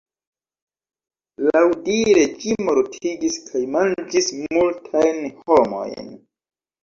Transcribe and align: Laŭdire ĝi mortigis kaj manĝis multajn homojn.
Laŭdire 1.47 2.23
ĝi 2.43 2.55
mortigis 2.69 3.37
kaj 3.49 3.61
manĝis 3.75 4.31
multajn 4.55 5.19
homojn. 5.51 6.11